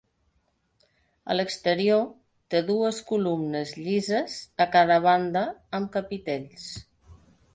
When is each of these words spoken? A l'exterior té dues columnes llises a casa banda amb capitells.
A 1.31 1.35
l'exterior 1.35 2.01
té 2.53 2.61
dues 2.69 3.01
columnes 3.11 3.73
llises 3.83 4.39
a 4.67 4.67
casa 4.77 4.97
banda 5.05 5.43
amb 5.81 5.93
capitells. 5.97 6.67